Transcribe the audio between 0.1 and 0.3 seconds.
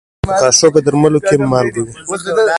د